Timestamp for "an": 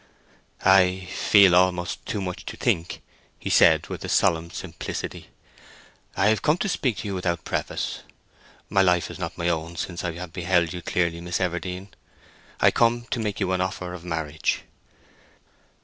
13.51-13.61